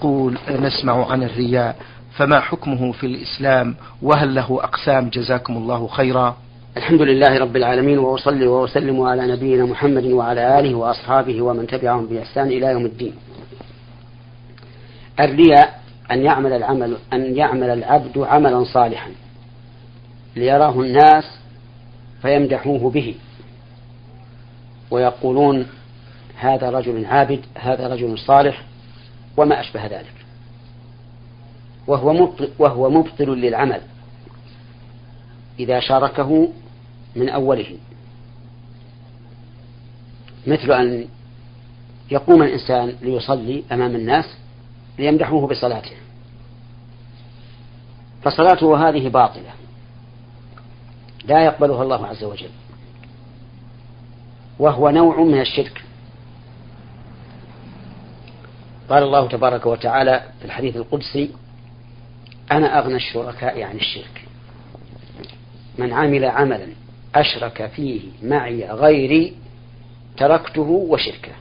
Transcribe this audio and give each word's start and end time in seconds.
يقول 0.00 0.38
نسمع 0.50 1.10
عن 1.12 1.22
الرياء 1.22 1.76
فما 2.16 2.40
حكمه 2.40 2.92
في 2.92 3.06
الإسلام؟ 3.06 3.76
وهل 4.02 4.34
له 4.34 4.64
أقسام؟ 4.64 5.08
جزاكم 5.08 5.56
الله 5.56 5.86
خيرا. 5.86 6.36
الحمد 6.76 7.02
لله 7.02 7.38
رب 7.38 7.56
العالمين 7.56 7.98
وأصلي 7.98 8.46
وأسلم 8.46 9.00
على 9.00 9.32
نبينا 9.32 9.64
محمد 9.64 10.04
وعلى 10.04 10.60
آله 10.60 10.74
وأصحابه 10.74 11.42
ومن 11.42 11.66
تبعهم 11.66 12.06
بإحسان 12.06 12.46
إلى 12.46 12.66
يوم 12.66 12.86
الدين. 12.86 13.14
الرياء 15.20 15.80
أن 16.10 16.24
يعمل 16.24 16.52
العمل 16.52 16.96
أن 17.12 17.36
يعمل 17.36 17.70
العبد 17.70 18.18
عملا 18.18 18.64
صالحا 18.64 19.10
ليراه 20.36 20.80
الناس 20.80 21.24
فيمدحوه 22.22 22.90
به. 22.90 23.14
ويقولون 24.90 25.66
هذا 26.36 26.70
رجل 26.70 27.06
عابد 27.06 27.40
هذا 27.54 27.88
رجل 27.88 28.18
صالح 28.18 28.62
وما 29.36 29.60
أشبه 29.60 29.86
ذلك. 29.86 30.14
وهو 31.86 32.12
مبطل, 32.12 32.50
وهو 32.58 32.90
مبطل 32.90 33.28
للعمل. 33.28 33.80
إذا 35.58 35.80
شاركه 35.80 36.48
من 37.16 37.28
أوله. 37.28 37.78
مثل 40.46 40.72
أن 40.72 41.08
يقوم 42.10 42.42
الإنسان 42.42 42.96
ليصلي 43.02 43.64
أمام 43.72 43.96
الناس 43.96 44.24
ليمدحوه 44.98 45.46
بصلاته. 45.46 45.96
فصلاته 48.22 48.88
هذه 48.88 49.08
باطلة. 49.08 49.50
لا 51.24 51.44
يقبلها 51.44 51.82
الله 51.82 52.06
عز 52.06 52.24
وجل. 52.24 52.50
وهو 54.58 54.90
نوع 54.90 55.20
من 55.20 55.40
الشرك. 55.40 55.85
قال 58.88 59.02
الله 59.02 59.28
تبارك 59.28 59.66
وتعالى 59.66 60.22
في 60.38 60.44
الحديث 60.44 60.76
القدسي 60.76 61.30
أنا 62.52 62.78
أغنى 62.78 62.96
الشركاء 62.96 63.62
عن 63.62 63.76
الشرك 63.76 64.24
من 65.78 65.92
عمل 65.92 66.24
عملا 66.24 66.68
أشرك 67.14 67.66
فيه 67.66 68.00
معي 68.22 68.64
غيري 68.64 69.36
تركته 70.16 70.62
وشركه 70.62 71.32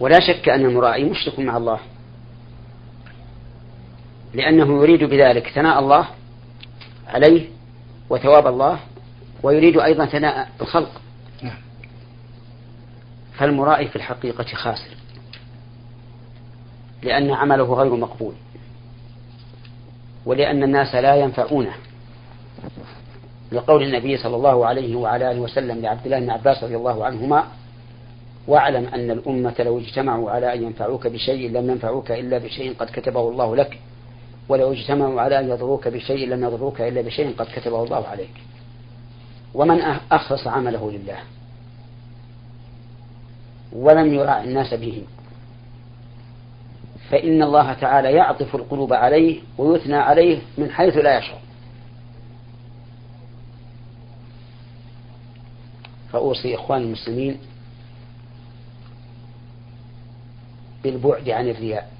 ولا 0.00 0.20
شك 0.20 0.48
أن 0.48 0.64
المرائي 0.64 1.04
مشرك 1.04 1.38
مع 1.38 1.56
الله 1.56 1.78
لأنه 4.34 4.82
يريد 4.82 5.04
بذلك 5.04 5.48
ثناء 5.48 5.78
الله 5.78 6.08
عليه 7.06 7.48
وثواب 8.10 8.46
الله 8.46 8.78
ويريد 9.42 9.78
أيضا 9.78 10.06
ثناء 10.06 10.48
الخلق. 10.60 11.00
فالمرائي 13.38 13.88
في 13.88 13.96
الحقيقة 13.96 14.44
خاسر 14.44 14.96
لأن 17.02 17.30
عمله 17.30 17.74
غير 17.74 17.96
مقبول 17.96 18.34
ولأن 20.26 20.62
الناس 20.62 20.94
لا 20.94 21.14
ينفعونه. 21.14 21.74
لقول 23.52 23.82
النبي 23.82 24.16
صلى 24.16 24.36
الله 24.36 24.66
عليه 24.66 24.96
وعلى 24.96 25.30
آله 25.30 25.40
وسلم 25.40 25.80
لعبد 25.80 26.04
الله 26.04 26.20
بن 26.20 26.30
عباس 26.30 26.64
رضي 26.64 26.76
الله 26.76 27.04
عنهما 27.04 27.44
واعلم 28.48 28.86
أن 28.86 29.10
الأمة 29.10 29.54
لو 29.58 29.78
اجتمعوا 29.78 30.30
على 30.30 30.54
أن 30.54 30.62
ينفعوك 30.62 31.06
بشيء 31.06 31.50
لم 31.50 31.70
ينفعوك 31.70 32.10
إلا 32.10 32.38
بشيء 32.38 32.74
قد 32.78 32.86
كتبه 32.86 33.28
الله 33.28 33.56
لك 33.56 33.78
ولو 34.48 34.72
اجتمعوا 34.72 35.20
على 35.20 35.40
أن 35.40 35.48
يضروك 35.48 35.88
بشيء 35.88 36.28
لم 36.28 36.44
يضروك 36.44 36.80
إلا 36.80 37.00
بشيء 37.00 37.34
قد 37.38 37.46
كتبه 37.46 37.82
الله 37.82 38.06
عليك. 38.06 38.34
ومن 39.54 39.80
أخلص 40.12 40.46
عمله 40.46 40.90
لله. 40.90 41.18
ولم 43.72 44.14
يراع 44.14 44.44
الناس 44.44 44.74
به 44.74 45.02
فإن 47.10 47.42
الله 47.42 47.72
تعالى 47.72 48.12
يعطف 48.12 48.54
القلوب 48.54 48.92
عليه 48.92 49.40
ويثنى 49.58 49.96
عليه 49.96 50.38
من 50.58 50.70
حيث 50.70 50.96
لا 50.96 51.18
يشعر 51.18 51.38
فأوصي 56.12 56.54
إخوان 56.54 56.82
المسلمين 56.82 57.38
بالبعد 60.84 61.28
عن 61.28 61.48
الرياء 61.48 61.92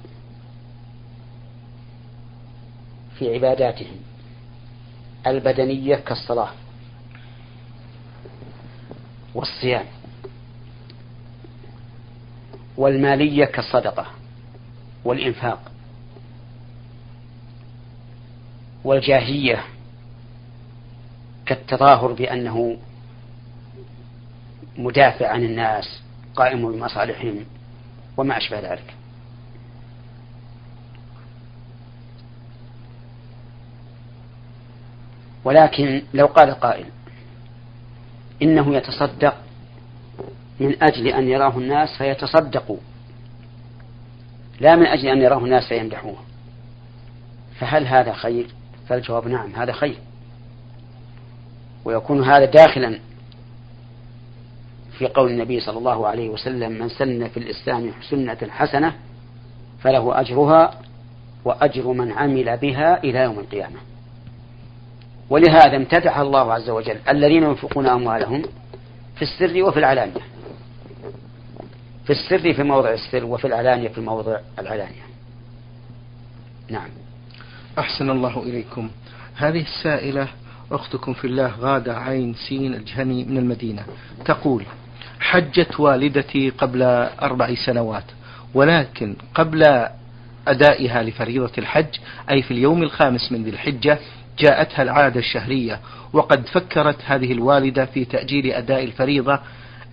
في 3.19 3.33
عباداتهم 3.33 3.95
البدنية 5.27 5.95
كالصلاة 5.95 6.49
والصيام. 9.35 9.85
والمالية 12.77 13.45
كالصدقة 13.45 14.05
والإنفاق 15.05 15.71
والجاهية 18.83 19.63
كالتظاهر 21.45 22.11
بأنه 22.11 22.77
مدافع 24.77 25.27
عن 25.27 25.43
الناس 25.43 26.01
قائم 26.35 26.71
بمصالحهم 26.71 27.45
وما 28.17 28.37
أشبه 28.37 28.59
ذلك. 28.59 28.93
ولكن 35.43 36.01
لو 36.13 36.25
قال 36.25 36.51
قائل 36.51 36.85
إنه 38.41 38.75
يتصدق 38.75 39.46
من 40.59 40.83
أجل 40.83 41.07
أن 41.07 41.27
يراه 41.27 41.57
الناس 41.57 41.97
فيتصدقوا. 41.97 42.77
لا 44.59 44.75
من 44.75 44.85
أجل 44.85 45.07
أن 45.07 45.21
يراه 45.21 45.37
الناس 45.37 45.67
فيمدحوه. 45.67 46.15
فهل 47.59 47.87
هذا 47.87 48.13
خير؟ 48.13 48.47
فالجواب 48.87 49.27
نعم 49.27 49.55
هذا 49.55 49.71
خير. 49.71 49.97
ويكون 51.85 52.23
هذا 52.23 52.45
داخلا 52.45 52.99
في 54.97 55.07
قول 55.07 55.31
النبي 55.31 55.59
صلى 55.59 55.77
الله 55.77 56.07
عليه 56.07 56.29
وسلم 56.29 56.71
من 56.71 56.89
سن 56.89 57.27
في 57.27 57.37
الإسلام 57.37 57.91
سنة 58.09 58.37
حسنة 58.49 58.93
فله 59.79 60.19
أجرها 60.19 60.71
وأجر 61.45 61.87
من 61.87 62.11
عمل 62.11 62.57
بها 62.57 63.03
إلى 63.03 63.19
يوم 63.19 63.39
القيامة. 63.39 63.79
ولهذا 65.29 65.75
امتدح 65.75 66.17
الله 66.17 66.53
عز 66.53 66.69
وجل 66.69 66.97
الذين 67.09 67.43
ينفقون 67.43 67.87
أموالهم 67.87 68.41
في 69.15 69.21
السر 69.21 69.63
وفي 69.63 69.79
العلانية. 69.79 70.36
في 72.07 72.13
السر 72.13 72.53
في 72.53 72.63
موضع 72.63 72.93
السر 72.93 73.25
وفي 73.25 73.47
العلانية 73.47 73.87
في 73.87 74.01
موضع 74.01 74.37
العلانية. 74.59 75.01
نعم. 76.69 76.89
أحسن 77.79 78.09
الله 78.09 78.43
إليكم. 78.43 78.89
هذه 79.35 79.61
السائلة 79.61 80.27
أختكم 80.71 81.13
في 81.13 81.27
الله 81.27 81.53
غادة 81.59 81.97
عين 81.97 82.33
سين 82.33 82.73
الجهني 82.73 83.23
من 83.23 83.37
المدينة. 83.37 83.85
تقول 84.25 84.65
حجت 85.19 85.79
والدتي 85.79 86.49
قبل 86.49 86.83
أربع 87.21 87.55
سنوات 87.65 88.03
ولكن 88.53 89.15
قبل 89.35 89.87
أدائها 90.47 91.03
لفريضة 91.03 91.51
الحج 91.57 91.95
أي 92.29 92.41
في 92.41 92.51
اليوم 92.51 92.83
الخامس 92.83 93.31
من 93.31 93.43
ذي 93.43 93.49
الحجة 93.49 93.99
جاءتها 94.39 94.83
العادة 94.83 95.19
الشهرية 95.19 95.79
وقد 96.13 96.47
فكرت 96.47 96.97
هذه 97.05 97.31
الوالدة 97.31 97.85
في 97.85 98.05
تأجيل 98.05 98.51
أداء 98.51 98.83
الفريضة 98.83 99.39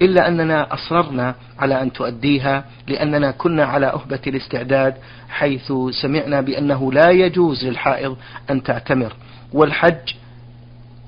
إلا 0.03 0.29
أننا 0.29 0.75
أصررنا 0.75 1.35
على 1.59 1.83
أن 1.83 1.93
تؤديها 1.93 2.65
لأننا 2.89 3.31
كنا 3.31 3.65
على 3.65 3.87
أهبة 3.87 4.21
الاستعداد 4.27 4.95
حيث 5.29 5.73
سمعنا 6.03 6.41
بأنه 6.41 6.93
لا 6.93 7.11
يجوز 7.11 7.65
للحائض 7.65 8.17
أن 8.51 8.63
تعتمر. 8.63 9.13
والحج 9.53 10.15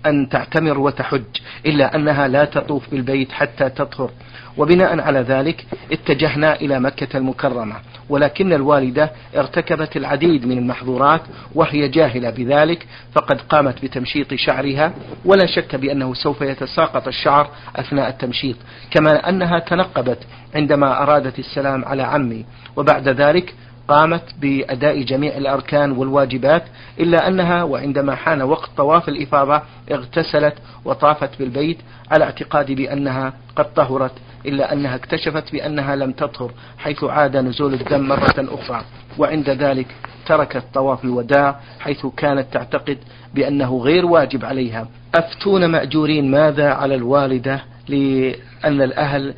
أن 0.07 0.29
تعتمر 0.29 0.79
وتحج 0.79 1.25
إلا 1.67 1.95
أنها 1.95 2.29
لا 2.29 2.45
تطوف 2.45 2.91
بالبيت 2.91 3.33
حتى 3.33 3.69
تطهر. 3.69 4.11
وبناء 4.57 5.01
على 5.01 5.21
ذلك 5.21 5.67
اتجهنا 5.93 6.55
إلى 6.55 6.81
مكة 6.81 7.17
المكرمة. 7.17 7.77
ولكن 8.09 8.53
الوالدة 8.53 9.11
ارتكبت 9.37 9.97
العديد 9.97 10.47
من 10.47 10.59
المحظورات 10.59 11.21
وهي 11.55 11.89
جاهلة 11.89 12.31
بذلك 12.31 12.87
فقد 13.13 13.41
قامت 13.41 13.85
بتمشيط 13.85 14.35
شعرها. 14.35 14.93
ولا 15.25 15.47
شك 15.47 15.77
بأنه 15.77 16.15
سوف 16.15 16.41
يتساقط 16.41 17.09
الشعر 17.09 17.51
أثناء 17.77 18.09
التمشيط. 18.09 18.57
كما 18.91 19.29
أنها 19.29 19.59
تنقبت 19.59 20.19
عندما 20.55 21.03
أرادت 21.03 21.39
السلام 21.39 21.85
على 21.85 22.03
عمي. 22.03 22.45
وبعد 22.77 23.09
ذلك 23.09 23.55
قامت 23.89 24.23
بأداء 24.41 25.03
جميع 25.03 25.37
الأركان 25.37 25.93
والواجبات 25.93 26.63
إلا 27.01 27.29
أنها 27.29 27.63
وعندما 27.63 28.15
حان 28.15 28.43
وقت 28.43 28.71
طواف 28.77 29.09
الإفاضة 29.09 29.63
اغتسلت 29.93 30.55
وطافت 30.85 31.39
بالبيت 31.39 31.79
على 32.11 32.25
اعتقاد 32.25 32.73
بأنها 32.73 33.33
قد 33.57 33.75
طهرت 33.75 34.13
إلا 34.47 34.73
أنها 34.73 34.95
اكتشفت 34.95 35.53
بأنها 35.53 35.97
لم 35.97 36.13
تطهر 36.13 36.51
حيث 36.79 37.05
عاد 37.05 37.37
نزول 37.37 37.75
الدم 37.75 38.09
مرة 38.09 38.35
أخرى. 38.39 38.85
وعند 39.19 39.51
ذلك 39.51 39.87
تركت 40.27 40.65
طواف 40.75 41.05
الوداع 41.05 41.61
حيث 41.81 42.07
كانت 42.17 42.47
تعتقد 42.53 42.99
بأنه 43.35 43.77
غير 43.79 44.07
واجب 44.07 44.45
عليها. 44.45 44.89
أفتون 45.15 45.67
مأجورين 45.67 46.31
ماذا 46.31 46.73
على 46.73 46.95
الوالدة 46.95 47.63
لأن 47.89 48.83
الأهل 48.83 49.35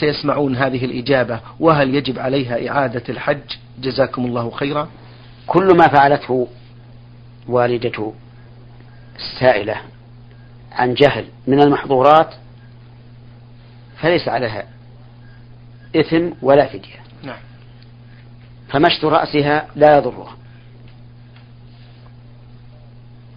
سيسمعون 0.00 0.56
هذه 0.56 0.84
الإجابة 0.84 1.40
وهل 1.60 1.94
يجب 1.94 2.18
عليها 2.18 2.68
إعادة 2.70 3.02
الحج؟ 3.08 3.56
جزاكم 3.78 4.26
الله 4.26 4.50
خيرا. 4.50 4.88
كل 5.46 5.76
ما 5.76 5.88
فعلته 5.88 6.48
والدة 7.48 8.12
السائلة 9.16 9.76
عن 10.72 10.94
جهل 10.94 11.24
من 11.46 11.62
المحظورات 11.62 12.34
فليس 13.96 14.28
عليها 14.28 14.64
إثم 15.96 16.28
ولا 16.42 16.66
فدية. 16.66 17.00
نعم. 17.22 17.38
فمشط 18.68 19.04
رأسها 19.04 19.68
لا 19.76 19.96
يضرها 19.96 20.36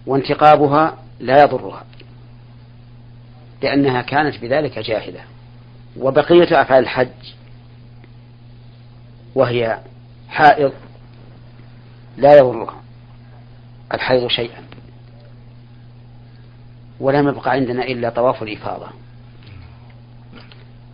وانتقابها 0.06 0.98
لا 1.20 1.42
يضرها 1.42 1.84
لأنها 3.62 4.02
كانت 4.02 4.38
بذلك 4.38 4.78
جاهلة. 4.78 5.20
وبقية 5.96 6.62
أفعال 6.62 6.82
الحج 6.84 7.08
وهي 9.34 9.78
حائض 10.28 10.72
لا 12.16 12.38
يضرها 12.38 12.82
الحيض 13.94 14.26
شيئا 14.28 14.64
ولم 17.00 17.28
يبقى 17.28 17.50
عندنا 17.50 17.84
إلا 17.84 18.10
طواف 18.10 18.42
الإفاضة. 18.42 18.86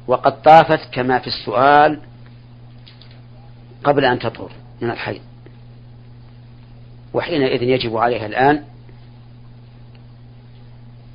وقد 0.06 0.42
طافت 0.42 0.88
كما 0.92 1.18
في 1.18 1.26
السؤال 1.26 2.00
قبل 3.84 4.04
أن 4.04 4.18
تطهر 4.18 4.50
من 4.80 4.90
الحيض 4.90 5.22
وحينئذ 7.14 7.62
يجب 7.62 7.96
عليها 7.96 8.26
الآن 8.26 8.64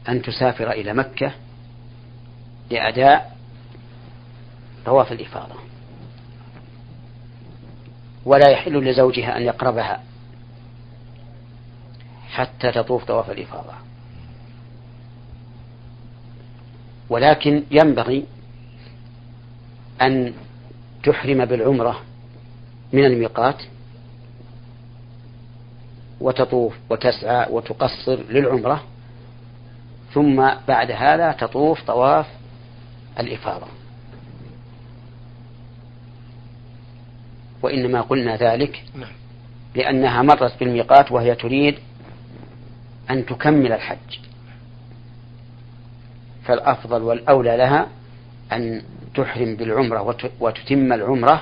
أن 0.09 0.21
تسافر 0.21 0.71
إلى 0.71 0.93
مكة 0.93 1.31
لأداء 2.71 3.30
طواف 4.85 5.11
الإفاضة. 5.11 5.55
ولا 8.25 8.49
يحل 8.49 8.89
لزوجها 8.89 9.37
أن 9.37 9.41
يقربها 9.41 10.03
حتى 12.29 12.71
تطوف 12.71 13.03
طواف 13.03 13.31
الإفاضة. 13.31 13.73
ولكن 17.09 17.63
ينبغي 17.71 18.25
أن 20.01 20.33
تحرم 21.03 21.45
بالعمرة 21.45 22.01
من 22.93 23.05
الميقات 23.05 23.63
وتطوف 26.21 26.77
وتسعى 26.89 27.47
وتقصر 27.49 28.19
للعمرة 28.29 28.83
ثم 30.13 30.49
بعد 30.67 30.91
هذا 30.91 31.31
تطوف 31.31 31.81
طواف 31.81 32.27
الإفاضة. 33.19 33.67
وإنما 37.61 38.01
قلنا 38.01 38.35
ذلك 38.35 38.83
نعم. 38.95 39.09
لأنها 39.75 40.21
مرت 40.21 40.59
بالميقات 40.59 41.11
وهي 41.11 41.35
تريد 41.35 41.75
أن 43.09 43.25
تكمل 43.25 43.71
الحج. 43.71 44.19
فالأفضل 46.45 47.01
والأولى 47.01 47.57
لها 47.57 47.87
أن 48.51 48.81
تحرم 49.15 49.55
بالعمرة 49.55 50.21
وتتم 50.39 50.93
العمرة 50.93 51.41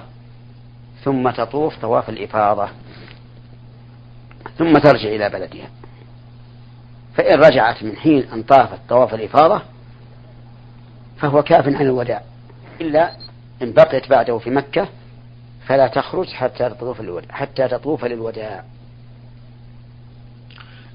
ثم 1.03 1.29
تطوف 1.29 1.77
طواف 1.81 2.09
الإفاضة. 2.09 2.69
ثم 4.57 4.77
ترجع 4.77 5.09
إلى 5.09 5.29
بلدها. 5.29 5.69
فإن 7.15 7.39
رجعت 7.39 7.83
من 7.83 7.95
حين 7.95 8.23
أن 8.33 8.43
طافت 8.43 8.79
طواف 8.89 9.13
الإفاضة 9.13 9.61
فهو 11.17 11.43
كاف 11.43 11.67
عن 11.67 11.81
الوداع. 11.81 12.21
إلا 12.81 13.11
إن 13.61 13.73
بقيت 13.73 14.09
بعده 14.09 14.37
في 14.37 14.49
مكة 14.49 14.87
فلا 15.65 15.87
تخرج 15.87 16.27
حتى 16.27 16.69
تطوف 16.69 17.01
للوداع 17.01 17.31
حتى 17.31 17.67
تطوف 17.67 18.05
للوداع. 18.05 18.63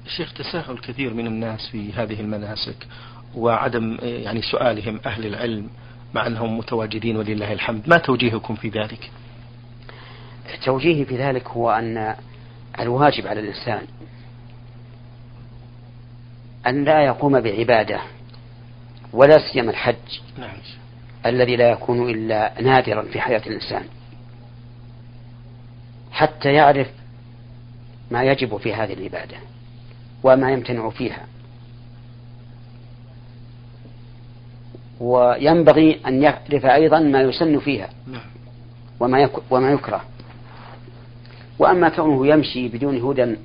الشيخ 0.05 0.33
تساهل 0.33 0.77
كثير 0.77 1.13
من 1.13 1.27
الناس 1.27 1.69
في 1.71 1.93
هذه 1.93 2.19
المناسك 2.21 2.87
وعدم 3.35 3.97
يعني 4.01 4.41
سؤالهم 4.41 4.99
أهل 5.05 5.25
العلم 5.25 5.69
مع 6.13 6.27
أنهم 6.27 6.57
متواجدين 6.57 7.17
ولله 7.17 7.53
الحمد. 7.53 7.89
ما 7.89 7.97
توجيهكم 7.97 8.55
في 8.55 8.69
ذلك؟ 8.69 9.11
توجيهي 10.65 11.05
في 11.05 11.17
ذلك 11.17 11.47
هو 11.47 11.71
أن 11.71 12.15
الواجب 12.79 13.27
على 13.27 13.39
الإنسان 13.39 13.81
أن 16.67 16.83
لا 16.83 17.05
يقوم 17.05 17.39
بعبادة 17.39 18.01
ولا 19.13 19.37
سيما 19.53 19.71
الحج 19.71 20.19
نعم. 20.37 20.57
الذي 21.25 21.55
لا 21.55 21.69
يكون 21.69 22.09
إلا 22.09 22.61
نادرا 22.61 23.01
في 23.01 23.21
حياة 23.21 23.41
الإنسان. 23.47 23.83
حتى 26.15 26.53
يعرف 26.53 26.87
ما 28.11 28.23
يجب 28.23 28.57
في 28.57 28.73
هذه 28.73 28.93
العبادة 28.93 29.37
وما 30.23 30.51
يمتنع 30.51 30.89
فيها. 30.89 31.25
وينبغي 34.99 35.99
أن 36.07 36.23
يعرف 36.23 36.65
أيضا 36.65 36.99
ما 36.99 37.21
يسن 37.21 37.59
فيها 37.59 37.89
نعم. 38.07 38.21
وما 38.99 39.29
وما 39.49 39.71
يكره. 39.71 40.01
وأما 41.59 41.89
كونه 41.89 42.27
يمشي 42.27 42.67
بدون 42.67 42.97
هدى 42.97 43.35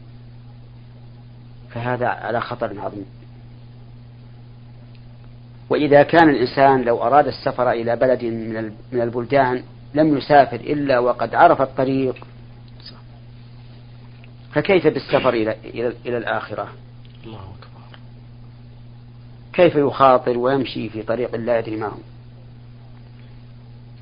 فهذا 1.70 2.06
على 2.06 2.40
خطر 2.40 2.81
عظيم. 2.81 3.06
وإذا 5.70 6.02
كان 6.02 6.28
الإنسان 6.28 6.82
لو 6.82 7.02
أراد 7.02 7.26
السفر 7.26 7.70
إلى 7.70 7.96
بلد 7.96 8.25
من 8.93 9.00
البلدان 9.00 9.62
لم 9.94 10.17
يسافر 10.17 10.56
إلا 10.56 10.99
وقد 10.99 11.34
عرف 11.34 11.62
الطريق 11.62 12.26
فكيف 14.52 14.87
بالسفر 14.87 15.35
إلى 15.35 15.56
إلى 15.64 15.93
إلى 16.06 16.17
الآخرة؟ 16.17 16.69
الله 17.25 17.38
أكبر. 17.38 17.99
كيف 19.52 19.75
يخاطر 19.75 20.38
ويمشي 20.38 20.88
في 20.88 21.02
طريق 21.02 21.37
لا 21.37 21.58
يدري 21.58 21.76
ما 21.76 21.87
هو؟ 21.87 21.99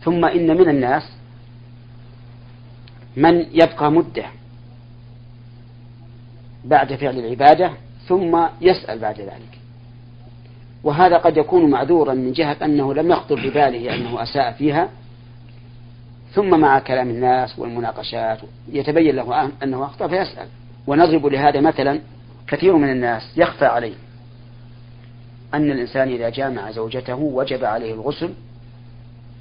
ثم 0.02 0.24
إن 0.24 0.56
من 0.56 0.68
الناس 0.68 1.02
من 3.16 3.46
يبقى 3.52 3.92
مدة 3.92 4.24
بعد 6.64 6.94
فعل 6.94 7.18
العبادة 7.18 7.72
ثم 8.08 8.46
يسأل 8.60 8.98
بعد 8.98 9.20
ذلك 9.20 9.58
وهذا 10.84 11.16
قد 11.18 11.36
يكون 11.36 11.70
معذورا 11.70 12.14
من 12.14 12.32
جهة 12.32 12.56
أنه 12.62 12.94
لم 12.94 13.10
يخطر 13.10 13.34
بباله 13.34 13.94
أنه 13.94 14.22
أساء 14.22 14.52
فيها 14.52 14.88
ثم 16.32 16.60
مع 16.60 16.78
كلام 16.78 17.10
الناس 17.10 17.58
والمناقشات 17.58 18.38
يتبين 18.68 19.16
له 19.16 19.50
أنه 19.62 19.84
أخطأ 19.84 20.08
فيسأل. 20.08 20.48
ونضرب 20.86 21.26
لهذا 21.26 21.60
مثلا 21.60 22.00
كثير 22.46 22.76
من 22.76 22.90
الناس 22.90 23.32
يخفى 23.36 23.64
عليه. 23.64 23.94
أن 25.54 25.70
الإنسان 25.70 26.08
إذا 26.08 26.28
جامع 26.28 26.70
زوجته 26.70 27.14
وجب 27.14 27.64
عليه 27.64 27.94
الغسل 27.94 28.34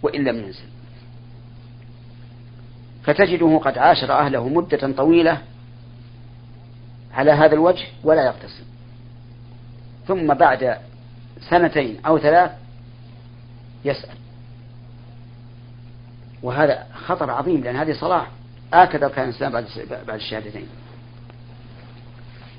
وإن 0.04 0.24
لم 0.24 0.38
ينزل. 0.38 0.66
فتجده 3.04 3.58
قد 3.58 3.78
عاشر 3.78 4.12
أهله 4.12 4.48
مدة 4.48 4.92
طويلة 4.92 5.42
على 7.14 7.32
هذا 7.32 7.54
الوجه 7.54 7.86
ولا 8.04 8.26
يغتسل. 8.26 8.64
ثم 10.08 10.34
بعد 10.34 10.78
سنتين 11.50 11.98
أو 12.06 12.18
ثلاث 12.18 12.52
يسأل. 13.86 14.18
وهذا 16.44 16.86
خطر 16.94 17.32
عظيم 17.32 17.64
لأن 17.64 17.76
هذه 17.76 17.94
صلاة 17.94 18.28
هكذا 18.74 19.08
كان 19.08 19.30
الإسلام 19.30 19.52
بعد 19.52 19.66
بعد 20.08 20.20
الشهادتين. 20.20 20.68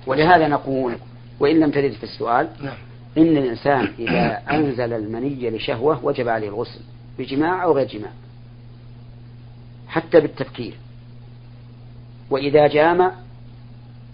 ولهذا 0.06 0.49
نقول 0.49 0.97
وإن 1.40 1.61
لم 1.61 1.70
ترد 1.70 1.92
في 1.92 2.04
السؤال 2.04 2.49
نعم. 2.61 2.76
إن 3.18 3.37
الإنسان 3.37 3.92
إذا 3.99 4.42
أنزل 4.50 4.92
المني 4.92 5.50
لشهوة 5.50 6.04
وجب 6.04 6.28
عليه 6.28 6.49
الغسل 6.49 6.80
بجماع 7.18 7.64
أو 7.64 7.73
غير 7.73 7.87
جماع 7.87 8.11
حتى 9.88 10.20
بالتفكير. 10.20 10.75
وإذا 12.30 12.66
جامع 12.66 13.12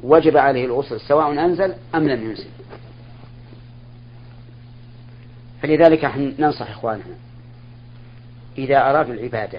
وجب 0.03 0.37
عليه 0.37 0.65
الغسل 0.65 1.01
سواء 1.01 1.45
أنزل 1.45 1.75
أم 1.95 2.09
لم 2.09 2.31
ينزل. 2.31 2.49
فلذلك 5.63 6.05
ننصح 6.39 6.71
إخواننا 6.71 7.24
إذا 8.59 8.91
أرادوا 8.91 9.15
العبادة 9.15 9.59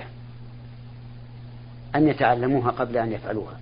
أن 1.95 2.07
يتعلموها 2.07 2.71
قبل 2.71 2.97
أن 2.97 3.11
يفعلوها. 3.11 3.59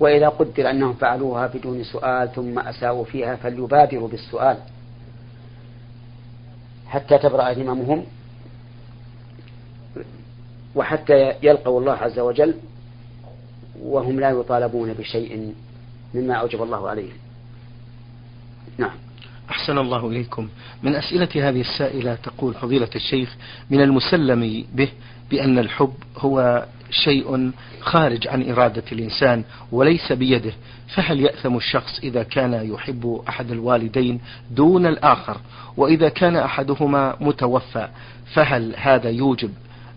وإذا 0.00 0.28
قدر 0.28 0.70
أنهم 0.70 0.94
فعلوها 0.94 1.46
بدون 1.46 1.84
سؤال 1.84 2.32
ثم 2.32 2.58
أساءوا 2.58 3.04
فيها 3.04 3.36
فليبادروا 3.36 4.08
بالسؤال 4.08 4.56
حتى 6.86 7.18
تبرأ 7.18 7.52
ذممهم 7.52 8.04
وحتى 10.74 11.34
يلقوا 11.42 11.80
الله 11.80 11.92
عز 11.92 12.18
وجل 12.18 12.54
وهم 13.82 14.20
لا 14.20 14.30
يطالبون 14.30 14.92
بشيء 14.92 15.54
مما 16.14 16.34
أوجب 16.34 16.62
الله 16.62 16.88
عليهم. 16.88 17.16
نعم. 18.78 18.96
أحسن 19.50 19.78
الله 19.78 20.08
إليكم. 20.08 20.48
من 20.82 20.94
أسئلة 20.94 21.28
هذه 21.48 21.60
السائلة 21.60 22.14
تقول 22.14 22.54
فضيلة 22.54 22.88
الشيخ 22.96 23.36
من 23.70 23.80
المسلم 23.80 24.64
به 24.74 24.88
بأن 25.30 25.58
الحب 25.58 25.94
هو 26.18 26.66
شيء 26.90 27.50
خارج 27.80 28.28
عن 28.28 28.50
إرادة 28.50 28.82
الإنسان 28.92 29.44
وليس 29.72 30.12
بيده 30.12 30.52
فهل 30.94 31.20
يأثم 31.20 31.56
الشخص 31.56 32.00
إذا 32.02 32.22
كان 32.22 32.70
يحب 32.74 33.22
أحد 33.28 33.50
الوالدين 33.50 34.20
دون 34.50 34.86
الآخر؟ 34.86 35.36
وإذا 35.76 36.08
كان 36.08 36.36
أحدهما 36.36 37.16
متوفى 37.20 37.88
فهل 38.34 38.74
هذا 38.76 39.10
يوجب 39.10 39.50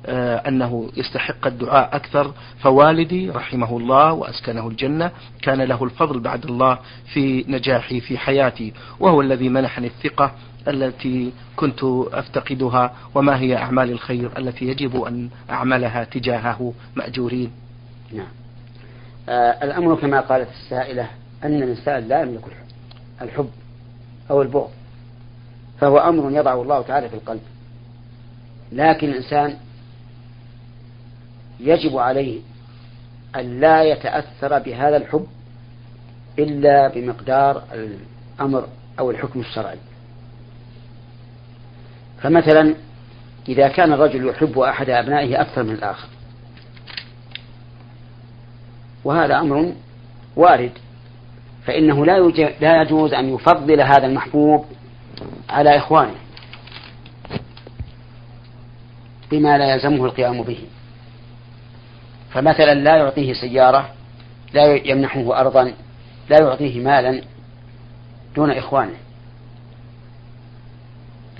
أنه 0.05 0.89
يستحق 0.97 1.47
الدعاء 1.47 1.95
أكثر. 1.95 2.33
فوالدي 2.59 3.29
رحمه 3.29 3.77
الله 3.77 4.13
وأسكنه 4.13 4.67
الجنة 4.67 5.11
كان 5.41 5.61
له 5.61 5.83
الفضل 5.83 6.19
بعد 6.19 6.45
الله 6.45 6.79
في 7.13 7.45
نجاحي 7.47 8.01
في 8.01 8.17
حياتي 8.17 8.73
وهو 8.99 9.21
الذي 9.21 9.49
منحني 9.49 9.87
الثقة 9.87 10.31
التي 10.67 11.33
كنت 11.55 11.83
أفتقدها 12.13 12.93
وما 13.15 13.39
هي 13.39 13.57
أعمال 13.57 13.91
الخير 13.91 14.37
التي 14.37 14.65
يجب 14.65 15.01
أن 15.01 15.29
أعملها 15.49 16.03
تجاهه 16.03 16.73
مأجورين. 16.95 17.51
نعم. 18.13 18.27
آه 19.29 19.63
الأمر 19.63 19.95
كما 19.95 20.19
قالت 20.19 20.49
السائلة 20.49 21.07
أن 21.43 21.63
الإنسان 21.63 22.07
لا 22.07 22.21
يملك 22.21 22.41
الحب 23.21 23.49
أو 24.29 24.41
البغض 24.41 24.69
فهو 25.79 25.97
أمر 25.97 26.31
يضعه 26.31 26.61
الله 26.61 26.81
تعالى 26.81 27.09
في 27.09 27.15
القلب. 27.15 27.41
لكن 28.71 29.09
الإنسان 29.09 29.57
يجب 31.59 31.97
عليه 31.97 32.39
أن 33.35 33.59
لا 33.59 33.83
يتأثر 33.83 34.59
بهذا 34.59 34.97
الحب 34.97 35.27
إلا 36.39 36.87
بمقدار 36.87 37.63
الأمر 37.73 38.67
أو 38.99 39.11
الحكم 39.11 39.39
الشرعي. 39.39 39.77
فمثلا 42.21 42.75
إذا 43.47 43.67
كان 43.67 43.93
الرجل 43.93 44.27
يحب 44.27 44.59
أحد 44.59 44.89
أبنائه 44.89 45.41
أكثر 45.41 45.63
من 45.63 45.71
الآخر 45.71 46.07
وهذا 49.03 49.39
أمر 49.39 49.73
وارد 50.35 50.71
فإنه 51.65 52.05
لا 52.05 52.19
لا 52.61 52.81
يجوز 52.81 53.13
أن 53.13 53.33
يفضل 53.35 53.81
هذا 53.81 54.05
المحبوب 54.05 54.65
على 55.49 55.77
إخوانه 55.77 56.15
بما 59.31 59.57
لا 59.57 59.73
يلزمه 59.73 60.05
القيام 60.05 60.43
به. 60.43 60.59
فمثلا 62.33 62.73
لا 62.73 62.95
يعطيه 62.95 63.33
سيارة 63.33 63.89
لا 64.53 64.87
يمنحه 64.87 65.39
أرضا 65.39 65.73
لا 66.29 66.39
يعطيه 66.39 66.83
مالا 66.83 67.21
دون 68.35 68.51
إخوانه. 68.51 68.95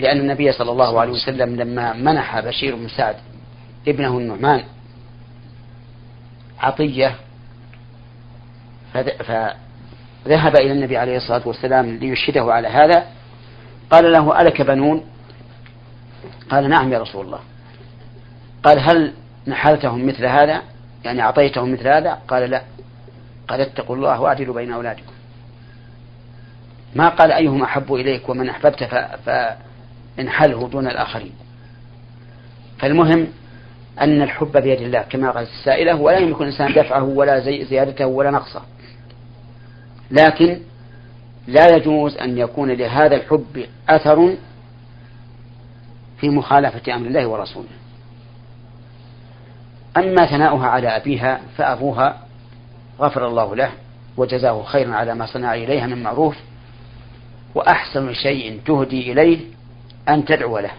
لأن 0.00 0.20
النبي 0.20 0.52
صلى 0.52 0.70
الله 0.70 1.00
عليه 1.00 1.12
وسلم 1.12 1.56
لما 1.56 1.92
منح 1.92 2.40
بشير 2.40 2.76
بن 2.76 2.88
سعد 2.88 3.16
ابنه 3.88 4.18
النعمان 4.18 4.64
عطية 6.60 7.14
فذهب 8.92 10.56
إلى 10.56 10.72
النبي 10.72 10.96
عليه 10.96 11.16
الصلاة 11.16 11.48
والسلام 11.48 11.86
ليشهده 11.96 12.52
على 12.52 12.68
هذا. 12.68 13.04
قال 13.90 14.12
له 14.12 14.40
ألك 14.40 14.62
بنون؟ 14.62 15.04
قال 16.50 16.70
نعم 16.70 16.92
يا 16.92 16.98
رسول 16.98 17.26
الله. 17.26 17.40
قال 18.62 18.78
هل 18.78 19.12
نحلتهم 19.46 20.06
مثل 20.06 20.26
هذا؟ 20.26 20.62
يعني 21.04 21.22
أعطيتهم 21.22 21.72
مثل 21.72 21.88
هذا؟ 21.88 22.18
قال 22.28 22.50
لا. 22.50 22.62
قال 23.48 23.60
اتقوا 23.60 23.96
الله 23.96 24.20
وأعدلوا 24.20 24.54
بين 24.54 24.72
أولادكم. 24.72 25.12
ما 26.94 27.08
قال 27.08 27.32
أيهم 27.32 27.62
أحب 27.62 27.94
إليك 27.94 28.28
ومن 28.28 28.48
أحببت 28.48 28.84
فانحله 30.16 30.68
دون 30.68 30.86
الآخرين. 30.86 31.32
فالمهم 32.78 33.26
أن 34.00 34.22
الحب 34.22 34.52
بيد 34.52 34.80
الله 34.80 35.02
كما 35.02 35.30
قالت 35.30 35.48
السائلة 35.48 35.96
ولا 35.96 36.18
يملك 36.18 36.40
الإنسان 36.40 36.72
دفعه 36.72 37.04
ولا 37.04 37.40
زيادته 37.40 38.06
ولا 38.06 38.30
نقصه. 38.30 38.62
لكن 40.10 40.60
لا 41.46 41.76
يجوز 41.76 42.16
أن 42.16 42.38
يكون 42.38 42.70
لهذا 42.70 43.16
الحب 43.16 43.66
أثر 43.88 44.36
في 46.20 46.28
مخالفة 46.28 46.94
أمر 46.94 47.06
الله 47.06 47.26
ورسوله. 47.26 47.68
أما 49.96 50.26
ثناؤها 50.26 50.66
على 50.66 50.88
أبيها 50.88 51.40
فأبوها 51.56 52.20
غفر 53.00 53.26
الله 53.28 53.56
له 53.56 53.70
وجزاه 54.16 54.62
خيرا 54.62 54.94
على 54.94 55.14
ما 55.14 55.26
صنع 55.26 55.54
إليها 55.54 55.86
من 55.86 56.02
معروف 56.02 56.36
وأحسن 57.54 58.12
شيء 58.12 58.60
تهدي 58.66 59.12
إليه 59.12 59.38
أن 60.08 60.24
تدعو 60.24 60.58
له. 60.58 60.70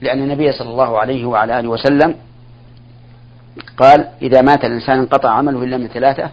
لأن 0.00 0.22
النبي 0.22 0.52
صلى 0.52 0.70
الله 0.70 0.98
عليه 0.98 1.24
وعلى 1.24 1.60
آله 1.60 1.68
وسلم 1.68 2.14
قال 3.76 4.08
إذا 4.22 4.42
مات 4.42 4.64
الإنسان 4.64 4.98
انقطع 4.98 5.30
عمله 5.30 5.64
إلا 5.64 5.76
من 5.76 5.88
ثلاثة 5.88 6.30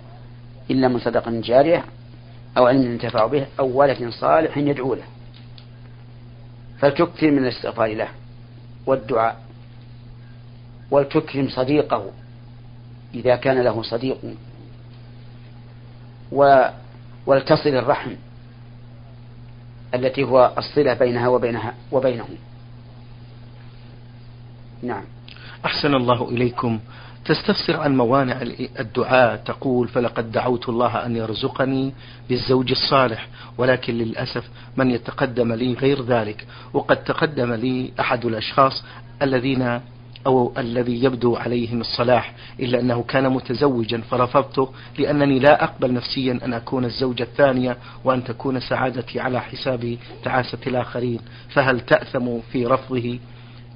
إلا 0.72 0.88
من 0.88 1.00
صدق 1.00 1.30
جارية 1.30 1.84
أو 2.58 2.68
علم 2.68 2.82
ينتفع 2.82 3.26
به 3.26 3.46
أو 3.60 3.78
ولد 3.78 4.10
صالح 4.10 4.58
يدعو 4.58 4.94
له. 4.94 5.04
فلتكثر 6.80 7.32
من 7.32 7.38
الاستغفار 7.38 7.94
له 7.94 8.08
والدعاء 8.86 9.43
ولتكرم 10.94 11.50
صديقه 11.50 12.12
إذا 13.14 13.36
كان 13.36 13.62
له 13.62 13.82
صديق 13.82 14.18
و 16.32 16.66
ولتصل 17.26 17.70
الرحم 17.70 18.12
التي 19.96 20.24
هو 20.24 20.54
الصلة 20.58 20.94
بينها 20.94 21.28
وبينها 21.28 21.74
وبينه. 21.92 22.26
نعم. 24.84 25.04
أحسن 25.66 25.96
الله 25.96 26.30
إليكم. 26.30 26.80
تستفسر 27.26 27.80
عن 27.80 27.98
موانع 27.98 28.42
الدعاء 28.80 29.36
تقول 29.36 29.88
فلقد 29.88 30.32
دعوت 30.32 30.70
الله 30.70 31.06
أن 31.06 31.16
يرزقني 31.16 31.94
بالزوج 32.30 32.72
الصالح 32.72 33.28
ولكن 33.58 33.94
للأسف 33.94 34.50
من 34.78 34.92
يتقدم 34.92 35.54
لي 35.54 35.74
غير 35.74 36.02
ذلك. 36.02 36.48
وقد 36.74 37.04
تقدم 37.04 37.54
لي 37.54 37.94
أحد 38.00 38.26
الأشخاص 38.26 38.84
الذين 39.22 39.82
أو 40.28 40.54
الذي 40.58 41.04
يبدو 41.04 41.36
عليهم 41.36 41.82
الصلاح 41.82 42.34
إلا 42.60 42.80
أنه 42.80 43.04
كان 43.04 43.30
متزوجا 43.30 44.02
فرفضته 44.02 44.70
لأنني 45.00 45.40
لا 45.40 45.64
أقبل 45.64 45.94
نفسيا 45.94 46.40
أن 46.46 46.54
أكون 46.54 46.86
الزوجة 46.86 47.24
الثانية 47.24 47.78
وأن 48.04 48.24
تكون 48.24 48.60
سعادتي 48.60 49.20
على 49.20 49.42
حساب 49.42 49.98
تعاسة 50.24 50.58
الآخرين. 50.68 51.20
فهل 51.50 51.80
تأثم 51.80 52.40
في 52.52 52.66
رفضه؟ 52.66 53.20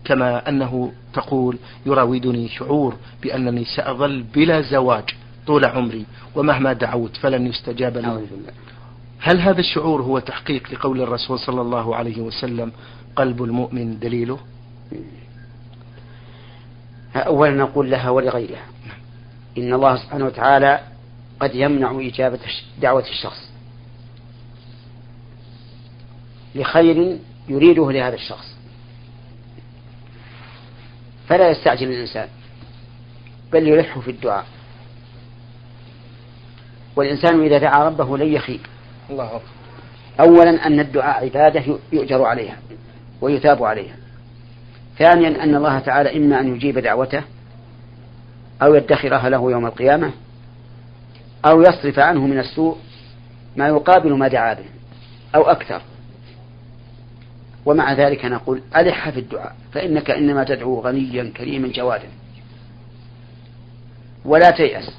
كما 0.05 0.49
أنه 0.49 0.91
تقول 1.13 1.57
يراودني 1.85 2.47
شعور 2.47 2.95
بأنني 3.23 3.65
سأظل 3.65 4.23
بلا 4.23 4.61
زواج 4.61 5.03
طول 5.47 5.65
عمري 5.65 6.05
ومهما 6.35 6.73
دعوت 6.73 7.17
فلن 7.17 7.47
يستجاب 7.47 7.97
لي. 7.97 8.21
هل 9.19 9.39
هذا 9.39 9.59
الشعور 9.59 10.01
هو 10.01 10.19
تحقيق 10.19 10.73
لقول 10.73 11.01
الرسول 11.01 11.39
صلى 11.39 11.61
الله 11.61 11.95
عليه 11.95 12.21
وسلم 12.21 12.71
قلب 13.15 13.43
المؤمن 13.43 13.99
دليله؟ 13.99 14.39
أولا 17.19 17.51
نقول 17.51 17.91
لها 17.91 18.09
ولغيرها. 18.09 18.65
إن 19.57 19.73
الله 19.73 19.95
سبحانه 19.95 20.25
وتعالى 20.25 20.79
قد 21.39 21.55
يمنع 21.55 21.99
إجابة 22.07 22.39
دعوة 22.81 23.05
الشخص. 23.09 23.51
لخير 26.55 27.17
يريده 27.49 27.91
لهذا 27.91 28.15
الشخص. 28.15 28.57
فلا 31.29 31.49
يستعجل 31.49 31.87
الإنسان 31.87 32.27
بل 33.53 33.67
يلح 33.67 33.99
في 33.99 34.11
الدعاء. 34.11 34.45
والإنسان 36.95 37.41
إذا 37.41 37.57
دعا 37.57 37.83
ربه 37.83 38.17
لن 38.17 38.33
يخيب. 38.33 38.61
الله 39.09 39.25
أكبر. 39.25 39.41
أولا 40.19 40.67
أن 40.67 40.79
الدعاء 40.79 41.23
عبادة 41.25 41.77
يؤجر 41.93 42.23
عليها 42.23 42.57
ويثاب 43.21 43.63
عليها. 43.63 43.95
ثانيا 44.99 45.43
أن 45.43 45.55
الله 45.55 45.79
تعالى 45.79 46.17
إما 46.17 46.39
أن 46.39 46.55
يجيب 46.55 46.79
دعوته 46.79 47.23
أو 48.61 48.75
يدخرها 48.75 49.29
له 49.29 49.51
يوم 49.51 49.65
القيامة 49.65 50.11
أو 51.45 51.61
يصرف 51.61 51.99
عنه 51.99 52.27
من 52.27 52.39
السوء 52.39 52.77
ما 53.55 53.67
يقابل 53.67 54.13
ما 54.13 54.27
دعا 54.27 54.53
به 54.53 54.65
أو 55.35 55.41
أكثر. 55.41 55.81
ومع 57.65 57.93
ذلك 57.93 58.25
نقول 58.25 58.61
ألح 58.75 59.09
في 59.09 59.19
الدعاء 59.19 59.55
فإنك 59.71 60.11
إنما 60.11 60.43
تدعو 60.43 60.79
غنيا 60.79 61.31
كريما 61.37 61.67
جوادا. 61.67 62.07
ولا 64.25 64.49
تيأس. 64.49 64.97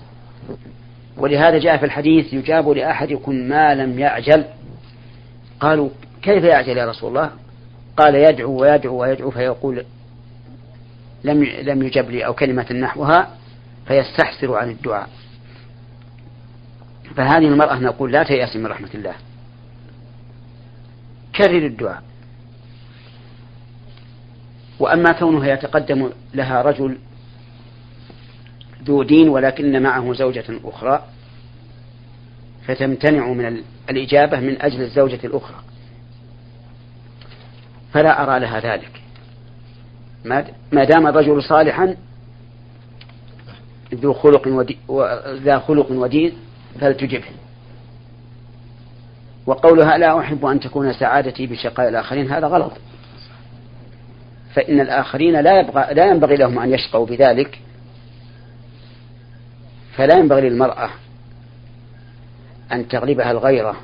ولهذا 1.16 1.58
جاء 1.58 1.76
في 1.76 1.84
الحديث 1.84 2.32
يجاب 2.32 2.68
لأحدكم 2.68 3.34
ما 3.34 3.74
لم 3.74 3.98
يعجل. 3.98 4.44
قالوا 5.60 5.90
كيف 6.22 6.44
يعجل 6.44 6.76
يا 6.76 6.86
رسول 6.86 7.08
الله؟ 7.08 7.30
قال 7.98 8.14
يدعو 8.14 8.60
ويدعو 8.60 9.02
ويدعو 9.02 9.30
فيقول 9.30 9.84
لم 11.24 11.44
لم 11.44 11.82
يجب 11.82 12.10
لي 12.10 12.26
أو 12.26 12.34
كلمة 12.34 12.72
نحوها 12.72 13.36
فيستحسر 13.86 14.54
عن 14.54 14.70
الدعاء. 14.70 15.08
فهذه 17.16 17.48
المرأة 17.48 17.78
نقول 17.78 18.12
لا 18.12 18.22
تيأس 18.22 18.56
من 18.56 18.66
رحمة 18.66 18.88
الله. 18.94 19.14
كرر 21.36 21.66
الدعاء. 21.66 22.02
وأما 24.78 25.12
كونه 25.12 25.46
يتقدم 25.46 26.10
لها 26.34 26.62
رجل 26.62 26.98
ذو 28.84 29.02
دين 29.02 29.28
ولكن 29.28 29.82
معه 29.82 30.12
زوجة 30.12 30.60
أخرى 30.64 31.04
فتمتنع 32.66 33.28
من 33.32 33.62
الإجابة 33.90 34.40
من 34.40 34.62
أجل 34.62 34.82
الزوجة 34.82 35.20
الأخرى. 35.24 35.67
فلا 37.92 38.22
أرى 38.22 38.40
لها 38.40 38.60
ذلك. 38.60 39.02
ما 40.72 40.84
دام 40.84 41.06
الرجل 41.06 41.42
صالحا 41.42 41.96
ذو 43.94 44.12
خلق 44.12 44.48
ودي 44.48 44.78
ذا 45.44 45.58
خلق 45.58 45.90
ودين 45.90 46.32
فلتجبه. 46.80 47.24
وقولها 49.46 49.98
لا 49.98 50.20
أحب 50.20 50.46
أن 50.46 50.60
تكون 50.60 50.92
سعادتي 50.92 51.46
بشقاء 51.46 51.88
الآخرين 51.88 52.30
هذا 52.30 52.46
غلط. 52.46 52.72
فإن 54.54 54.80
الآخرين 54.80 55.40
لا 55.40 55.60
يبغى 55.60 55.94
لا 55.94 56.06
ينبغي 56.06 56.36
لهم 56.36 56.58
أن 56.58 56.74
يشقوا 56.74 57.06
بذلك. 57.06 57.58
فلا 59.96 60.18
ينبغي 60.18 60.48
للمرأة 60.48 60.90
أن 62.72 62.88
تغلبها 62.88 63.30
الغيرة. 63.30 63.76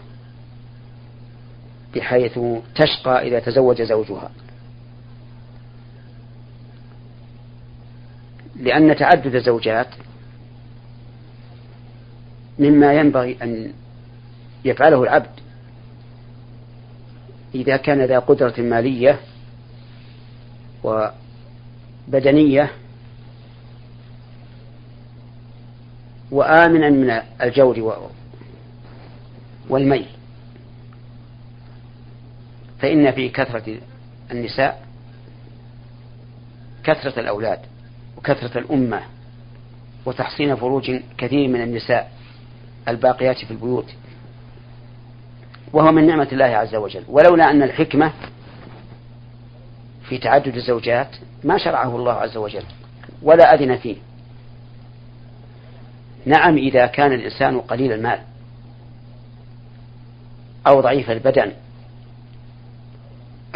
بحيث 1.94 2.38
تشقى 2.74 3.28
إذا 3.28 3.40
تزوج 3.40 3.82
زوجها. 3.82 4.30
لأن 8.56 8.96
تعدد 8.96 9.34
الزوجات 9.34 9.88
مما 12.58 12.94
ينبغي 12.94 13.36
أن 13.42 13.72
يفعله 14.64 15.02
العبد. 15.02 15.30
إذا 17.54 17.76
كان 17.76 18.04
ذا 18.04 18.18
قدرة 18.18 18.54
مالية 18.58 19.20
وبدنية 22.08 22.70
وآمنا 26.30 26.90
من 26.90 27.20
الجور 27.42 28.10
والميل. 29.68 30.06
فإن 32.84 33.12
في 33.12 33.28
كثرة 33.28 33.76
النساء 34.30 34.82
كثرة 36.84 37.20
الأولاد 37.20 37.58
وكثرة 38.16 38.58
الأمة 38.58 39.02
وتحصين 40.06 40.56
فروج 40.56 40.90
كثير 41.18 41.48
من 41.48 41.62
النساء 41.62 42.12
الباقيات 42.88 43.44
في 43.44 43.50
البيوت 43.50 43.94
وهو 45.72 45.92
من 45.92 46.06
نعمة 46.06 46.28
الله 46.32 46.44
عز 46.44 46.74
وجل. 46.74 47.02
ولولا 47.08 47.50
أن 47.50 47.62
الحكمة 47.62 48.12
في 50.08 50.18
تعدد 50.18 50.56
الزوجات 50.56 51.16
ما 51.44 51.58
شرعه 51.58 51.96
الله 51.96 52.12
عز 52.12 52.36
وجل 52.36 52.64
ولا 53.22 53.54
أذن 53.54 53.76
فيه. 53.76 53.96
نعم 56.26 56.56
إذا 56.56 56.86
كان 56.86 57.12
الإنسان 57.12 57.60
قليل 57.60 57.92
المال 57.92 58.18
أو 60.66 60.80
ضعيف 60.80 61.10
البدن 61.10 61.52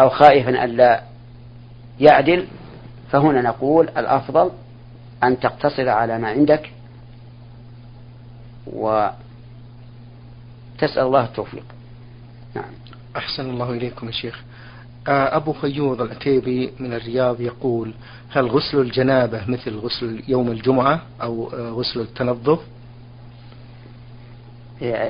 أو 0.00 0.08
خائفا 0.08 0.64
ألا 0.64 1.02
يعدل 2.00 2.46
فهنا 3.10 3.42
نقول 3.42 3.88
الأفضل 3.88 4.50
أن 5.24 5.40
تقتصر 5.40 5.88
على 5.88 6.18
ما 6.18 6.28
عندك 6.28 6.70
وتسأل 8.66 9.12
الله 10.98 11.24
التوفيق. 11.24 11.64
نعم. 12.54 12.70
أحسن 13.16 13.50
الله 13.50 13.70
إليكم 13.70 14.06
يا 14.06 14.12
شيخ. 14.12 14.42
آه، 15.08 15.36
أبو 15.36 15.52
فيوض 15.52 16.00
العتيبي 16.02 16.72
من 16.80 16.92
الرياض 16.92 17.40
يقول 17.40 17.94
هل 18.30 18.46
غسل 18.46 18.80
الجنابة 18.80 19.42
مثل 19.48 19.76
غسل 19.76 20.22
يوم 20.28 20.48
الجمعة 20.48 21.02
أو 21.22 21.50
آه، 21.54 21.70
غسل 21.70 22.00
التنظف؟ 22.00 22.58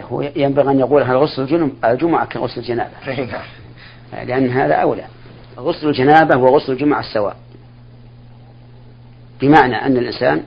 هو 0.03 0.23
ينبغي 0.37 0.71
أن 0.71 0.79
يقول 0.79 1.03
هل 1.03 1.17
غسل 1.17 1.71
الجمعة 1.85 2.27
كغسل 2.27 2.61
الجنابة. 2.61 3.25
نعم. 3.25 3.43
لأن 4.13 4.51
هذا 4.51 4.75
أولى. 4.75 5.05
غسل 5.59 5.89
الجنابة 5.89 6.37
وغسل 6.37 6.73
الجمعة 6.73 7.01
السواء. 7.01 7.37
بمعنى 9.41 9.75
أن 9.75 9.97
الإنسان 9.97 10.43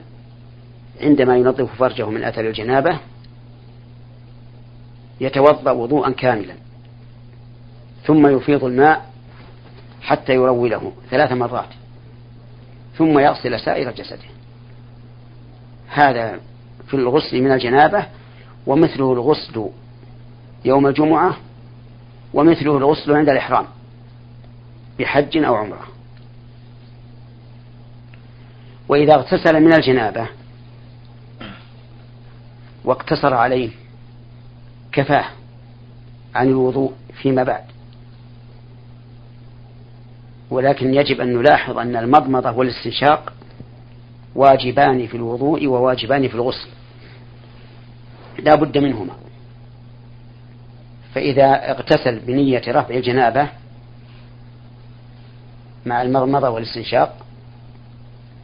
عندما 1.00 1.36
ينظف 1.36 1.74
فرجه 1.78 2.10
من 2.10 2.24
أثر 2.24 2.40
الجنابة 2.40 2.98
يتوضأ 5.20 5.70
وضوءا 5.70 6.10
كاملا 6.10 6.54
ثم 8.04 8.26
يفيض 8.26 8.64
الماء 8.64 9.10
حتى 10.02 10.32
يروله 10.32 10.92
ثلاث 11.10 11.32
مرات 11.32 11.68
ثم 12.98 13.18
يغسل 13.18 13.60
سائر 13.60 13.90
جسده. 13.90 14.32
هذا 15.88 16.40
في 16.86 16.94
الغسل 16.94 17.42
من 17.42 17.52
الجنابة 17.52 18.06
ومثله 18.66 19.12
الغسل 19.12 19.68
يوم 20.64 20.86
الجمعة 20.86 21.36
ومثله 22.34 22.76
الغسل 22.76 23.12
عند 23.12 23.28
الإحرام 23.28 23.66
بحج 24.98 25.36
أو 25.36 25.54
عمرة. 25.54 25.86
وإذا 28.88 29.14
اغتسل 29.14 29.60
من 29.60 29.72
الجنابة 29.72 30.28
واقتصر 32.84 33.34
عليه 33.34 33.70
كفاه 34.92 35.24
عن 36.34 36.48
الوضوء 36.48 36.92
فيما 37.22 37.42
بعد. 37.42 37.64
ولكن 40.50 40.94
يجب 40.94 41.20
أن 41.20 41.36
نلاحظ 41.36 41.78
أن 41.78 41.96
المضمضة 41.96 42.50
والاستنشاق 42.50 43.32
واجبان 44.34 45.06
في 45.06 45.16
الوضوء 45.16 45.66
وواجبان 45.66 46.28
في 46.28 46.34
الغسل. 46.34 46.68
لا 48.38 48.54
بد 48.54 48.78
منهما. 48.78 49.14
فإذا 51.14 51.70
اغتسل 51.70 52.18
بنية 52.18 52.62
رفع 52.68 52.94
الجنابة 52.94 53.48
مع 55.86 56.02
المضمضة 56.02 56.48
والاستنشاق 56.50 57.16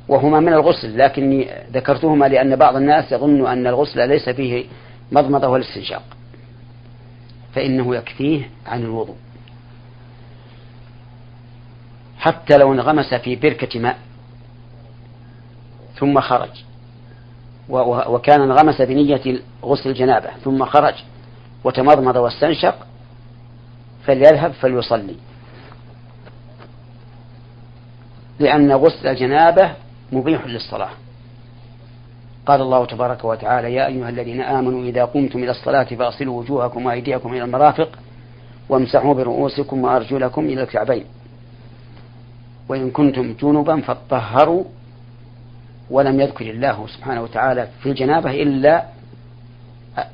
وهما 0.09 0.41
من 0.41 0.53
الغسل 0.53 0.99
لكني 0.99 1.49
ذكرتهما 1.73 2.27
لأن 2.27 2.57
بعض 2.57 2.77
الناس 2.77 3.13
يظن 3.13 3.47
أن 3.47 3.67
الغسل 3.67 4.09
ليس 4.09 4.29
فيه 4.29 4.65
مضمضة 5.13 5.49
والاستنشاق 5.49 6.03
فإنه 7.55 7.97
يكفيه 7.97 8.51
عن 8.67 8.83
الوضوء. 8.83 9.17
حتى 12.19 12.57
لو 12.57 12.73
انغمس 12.73 13.15
في 13.15 13.37
بركة 13.37 13.81
ماء 13.81 13.99
ثم 15.99 16.21
خرج 16.21 16.65
وكان 18.09 18.41
انغمس 18.41 18.83
بنية 18.83 19.41
غسل 19.65 19.91
الجنابة 19.91 20.31
ثم 20.45 20.65
خرج 20.65 20.95
وتمضمض 21.65 22.17
واستنشق 22.17 22.75
فليذهب 24.05 24.53
فليصلي. 24.53 25.17
لأن 28.39 28.73
غسل 28.73 29.09
الجنابة 29.09 29.73
مبيح 30.13 30.47
للصلاة. 30.47 30.91
قال 32.47 32.61
الله 32.61 32.87
تبارك 32.87 33.25
وتعالى 33.25 33.75
يا 33.75 33.87
أيها 33.87 34.09
الذين 34.09 34.41
آمنوا 34.41 34.85
إذا 34.85 35.05
قمتم 35.05 35.39
إلى 35.39 35.51
الصلاة 35.51 35.85
فاغسلوا 35.85 36.41
وجوهكم 36.41 36.87
وأيديكم 36.87 37.33
إلى 37.33 37.45
المرافق 37.45 37.89
وامسحوا 38.69 39.15
برؤوسكم 39.15 39.85
وأرجلكم 39.85 40.45
إلى 40.45 40.63
الكعبين. 40.63 41.05
وإن 42.69 42.91
كنتم 42.91 43.35
جنبا 43.43 43.81
فاطهروا. 43.81 44.65
ولم 45.91 46.21
يذكر 46.21 46.51
الله 46.51 46.87
سبحانه 46.87 47.23
وتعالى 47.23 47.69
في 47.83 47.89
الجنابة 47.89 48.31
إلا 48.31 48.85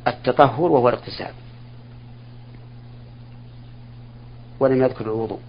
التطهر 0.07 0.73
وهو 0.73 0.89
الاغتسال. 0.89 1.33
ولم 4.61 4.83
يذكر 4.83 5.05
الوضوء. 5.05 5.41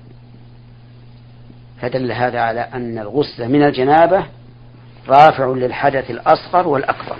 فدل 1.81 2.11
هذا 2.11 2.39
على 2.39 2.59
أن 2.59 2.99
الغسل 2.99 3.49
من 3.49 3.63
الجنابة 3.63 4.25
رافع 5.07 5.45
للحدث 5.45 6.11
الأصغر 6.11 6.67
والأكبر. 6.67 7.17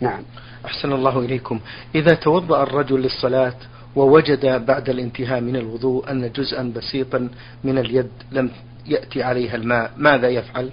نعم. 0.00 0.22
أحسن 0.64 0.92
الله 0.92 1.20
إليكم. 1.20 1.60
إذا 1.94 2.14
توضأ 2.14 2.62
الرجل 2.62 3.02
للصلاة 3.02 3.54
ووجد 3.96 4.66
بعد 4.66 4.88
الانتهاء 4.88 5.40
من 5.40 5.56
الوضوء 5.56 6.10
أن 6.10 6.32
جزءا 6.32 6.72
بسيطا 6.76 7.28
من 7.64 7.78
اليد 7.78 8.10
لم 8.32 8.50
يأتي 8.86 9.22
عليها 9.22 9.56
الماء 9.56 9.90
ماذا 9.96 10.28
يفعل؟ 10.28 10.70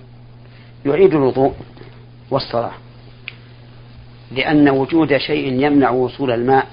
يعيد 0.86 1.14
الوضوء 1.14 1.54
والصلاة. 2.32 2.74
لأن 4.32 4.70
وجود 4.70 5.18
شيء 5.18 5.66
يمنع 5.66 5.90
وصول 5.90 6.32
الماء 6.32 6.68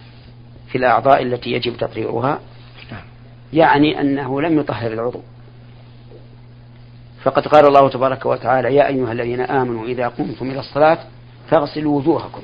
في 0.69 0.79
الأعضاء 0.79 1.23
التي 1.23 1.53
يجب 1.53 1.77
تطهيرها 1.77 2.41
نعم. 2.93 3.03
يعني 3.53 4.01
أنه 4.01 4.41
لم 4.41 4.59
يطهر 4.59 4.93
العضو. 4.93 5.21
فقد 7.23 7.49
قال 7.49 7.67
الله 7.67 7.89
تبارك 7.89 8.27
وتعالى 8.27 8.75
يا 8.75 8.87
أيها 8.87 9.13
الذين 9.13 9.41
آمنوا 9.41 9.85
إذا 9.85 10.09
قمتم 10.09 10.51
إلى 10.51 10.61
الصلاة 10.61 10.99
فاغسلوا 11.51 11.99
وجوهكم. 11.99 12.43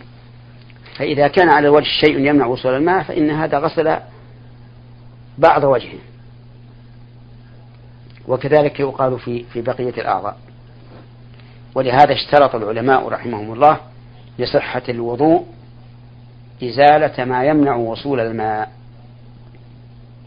فإذا 0.96 1.28
كان 1.28 1.48
على 1.48 1.68
الوجه 1.68 1.88
شيء 2.00 2.18
يمنع 2.18 2.46
وصول 2.46 2.74
الماء 2.74 3.02
فإن 3.02 3.30
هذا 3.30 3.58
غسل 3.58 3.96
بعض 5.38 5.64
وجهه. 5.64 5.98
وكذلك 8.28 8.80
يقال 8.80 9.18
في 9.18 9.44
في 9.44 9.62
بقية 9.62 9.94
الأعضاء. 9.98 10.36
ولهذا 11.74 12.12
اشترط 12.12 12.54
العلماء 12.54 13.08
رحمهم 13.08 13.52
الله 13.52 13.80
لصحة 14.38 14.82
الوضوء 14.88 15.46
إزالة 16.62 17.24
ما 17.24 17.44
يمنع 17.44 17.76
وصول 17.76 18.20
الماء. 18.20 18.72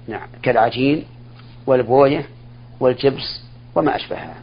نعم 0.07 0.27
كالعجين 0.43 1.03
والبوية 1.67 2.25
والجبس 2.79 3.41
وما 3.75 3.95
أشبهها. 3.95 4.35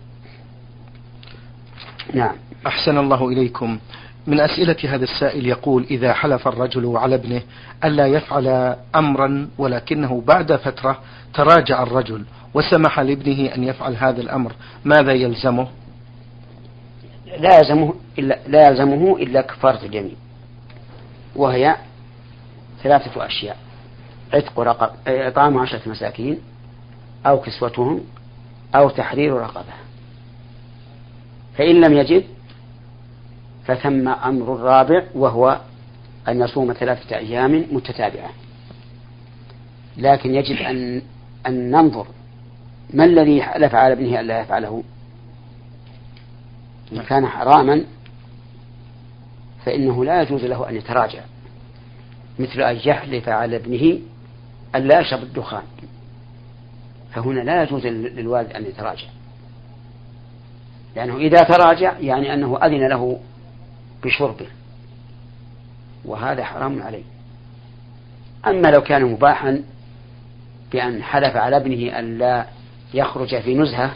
نعم. 2.15 2.37
أحسن 2.67 2.99
الله 2.99 3.29
إليكم. 3.29 3.79
من 4.27 4.41
أسئلة 4.41 4.77
هذا 4.85 5.05
السائل 5.05 5.47
يقول 5.47 5.87
إذا 5.91 6.13
حلف 6.13 6.49
الرجل 6.49 6.97
على 6.97 7.15
ابنه 7.15 7.43
ألا 7.85 8.07
يفعل 8.07 8.77
أمرا 8.95 9.49
ولكنه 9.59 10.23
بعد 10.27 10.57
فترة 10.57 10.99
تراجع 11.35 11.83
الرجل 11.83 12.25
وسمح 12.55 13.01
لابنه 13.01 13.55
أن 13.55 13.65
يفعل 13.65 13.97
هذا 13.97 14.21
الأمر 14.21 14.53
ماذا 14.85 15.13
يلزمه؟ 15.13 15.69
لا 17.39 17.59
يلزمه 17.59 17.95
إلا, 18.19 18.39
لا 18.47 18.69
يلزمه 18.69 19.17
إلا 19.17 19.41
كفارة 19.41 19.87
اليمين 19.87 20.17
وهي 21.37 21.77
ثلاثة 22.83 23.27
أشياء 23.27 23.57
عتق 24.35 24.61
رقب 24.61 24.91
إطعام 25.07 25.59
عشرة 25.59 25.89
مساكين 25.89 26.39
أو 27.27 27.41
كسوتهم 27.41 28.01
أو 28.75 28.91
تحرير 28.91 29.33
رقبة. 29.33 29.75
فإن 31.59 31.81
لم 31.81 31.93
يجد 31.93 32.25
فثم 33.67 34.09
أمر 34.09 34.55
الرابع 34.55 35.03
وهو 35.15 35.61
أن 36.29 36.41
يصوم 36.41 36.73
ثلاثة 36.73 37.17
أيام 37.17 37.67
متتابعة. 37.73 38.31
لكن 39.97 40.35
يجب 40.35 40.57
أن 40.57 41.03
أن 41.47 41.71
ننظر 41.71 42.07
ما 42.95 43.05
الذي 43.05 43.43
حلف 43.43 43.75
على 43.75 43.93
ابنه 43.93 44.21
ألا 44.21 44.41
يفعله. 44.41 44.83
إن 46.93 47.03
كان 47.03 47.27
حراما 47.27 47.85
فإنه 49.65 50.05
لا 50.05 50.23
يجوز 50.23 50.45
له 50.45 50.69
أن 50.69 50.77
يتراجع 50.77 51.21
مثل 52.39 52.61
أن 52.61 52.81
يحلف 52.85 53.29
على 53.29 53.57
ابنه 53.57 53.99
ألا 54.75 55.01
يشرب 55.01 55.23
الدخان. 55.23 55.63
فهنا 57.13 57.41
لا 57.41 57.63
يجوز 57.63 57.87
للوالد 57.87 58.53
أن 58.53 58.65
يتراجع. 58.65 59.07
لأنه 60.97 61.17
إذا 61.17 61.39
تراجع 61.43 61.99
يعني 61.99 62.35
أنه 62.35 62.59
أذن 62.63 62.89
له 62.89 63.21
بشربه 64.05 64.47
وهذا 66.05 66.45
حرام 66.45 66.83
عليه. 66.83 67.05
أما 68.47 68.69
لو 68.69 68.81
كان 68.81 69.05
مباحا 69.05 69.63
بأن 70.73 71.03
حلف 71.03 71.37
على 71.37 71.57
ابنه 71.57 71.99
أن 71.99 72.19
لا 72.19 72.47
يخرج 72.95 73.41
في 73.41 73.55
نزهة 73.55 73.95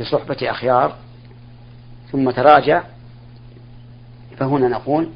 بصحبة 0.00 0.50
أخيار 0.50 0.96
ثم 2.12 2.30
تراجع 2.30 2.82
فهنا 4.36 4.68
نقول 4.68 5.08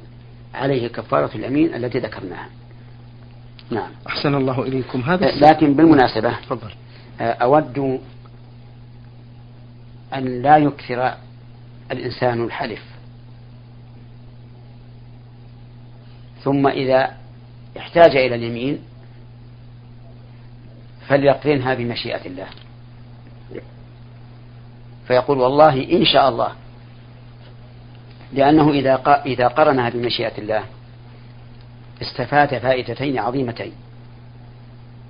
عليه 0.54 0.88
كفارة 0.88 1.30
اليمين 1.34 1.74
التي 1.74 1.98
ذكرناها. 1.98 2.48
نعم. 3.70 3.90
أحسن 4.06 4.34
الله 4.34 4.62
إليكم. 4.62 5.00
هذا 5.00 5.26
لكن 5.26 5.74
بالمناسبة 5.74 6.36
تفضل. 6.40 6.70
أود 7.20 8.00
أن 10.14 10.42
لا 10.42 10.56
يكثر 10.56 11.14
الإنسان 11.92 12.44
الحلف. 12.44 12.82
ثم 16.42 16.66
إذا 16.66 17.16
احتاج 17.78 18.16
إلى 18.16 18.34
اليمين 18.34 18.78
فليقرنها 21.08 21.74
بمشيئة 21.74 22.26
الله. 22.26 22.46
فيقول 25.06 25.38
والله 25.38 25.92
إن 25.92 26.04
شاء 26.04 26.28
الله 26.28 26.52
لأنه 28.34 28.70
إذا 28.70 29.22
إذا 29.26 29.48
قرنها 29.48 29.90
بمشيئة 29.90 30.38
الله 30.38 30.62
استفاد 32.02 32.58
فائدتين 32.58 33.18
عظيمتين. 33.18 33.72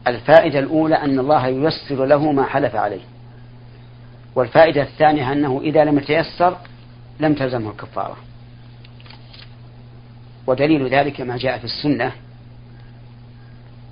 الفائدة 0.06 0.58
الأولى 0.58 0.94
أن 0.94 1.18
الله 1.18 1.46
ييسر 1.46 2.04
له 2.04 2.32
ما 2.32 2.44
حلف 2.44 2.76
عليه. 2.76 3.02
والفائدة 4.34 4.82
الثانية 4.82 5.32
أنه 5.32 5.60
إذا 5.64 5.84
لم 5.84 5.98
يتيسر 5.98 6.56
لم 7.20 7.34
تلزمه 7.34 7.70
الكفارة. 7.70 8.16
ودليل 10.46 10.88
ذلك 10.88 11.20
ما 11.20 11.36
جاء 11.36 11.58
في 11.58 11.64
السنة 11.64 12.12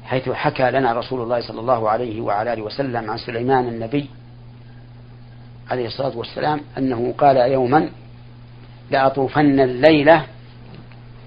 حيث 0.05 0.29
حكى 0.29 0.71
لنا 0.71 0.93
رسول 0.93 1.23
الله 1.23 1.41
صلى 1.41 1.61
الله 1.61 1.91
عليه 1.91 2.21
وعلى 2.21 2.53
آله 2.53 2.63
وسلم 2.63 3.11
عن 3.11 3.19
سليمان 3.19 3.69
النبي 3.69 4.07
عليه 5.71 5.87
الصلاة 5.87 6.17
والسلام 6.19 6.61
أنه 6.79 7.15
قال 7.19 7.37
يوما 7.37 7.89
لأطوفن 8.93 9.61
الليلة 9.61 10.27